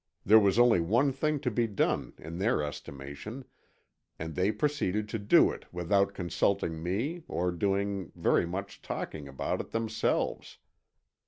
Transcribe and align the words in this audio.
There 0.25 0.39
was 0.39 0.57
only 0.57 0.79
one 0.81 1.11
thing 1.11 1.39
to 1.41 1.51
be 1.51 1.67
done, 1.67 2.13
in 2.17 2.39
their 2.39 2.63
estimation, 2.63 3.45
and 4.17 4.33
they 4.33 4.51
proceeded 4.51 5.07
to 5.09 5.19
do 5.19 5.51
it 5.51 5.71
without 5.71 6.15
consulting 6.15 6.81
me 6.81 7.21
or 7.27 7.51
doing 7.51 8.11
very 8.15 8.47
much 8.47 8.81
talking 8.81 9.27
about 9.27 9.61
it 9.61 9.69
themselves. 9.69 10.57